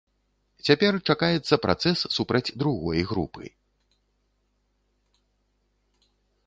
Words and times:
Цяпер 0.69 0.93
чакаецца 1.13 1.55
працэс 1.67 1.99
супраць 2.17 2.53
другой 2.63 3.05
групы. 3.13 3.53